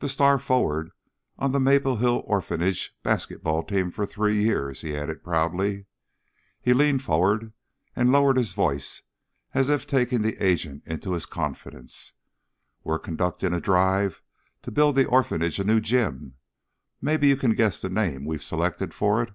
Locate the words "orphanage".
2.26-2.96, 15.06-15.60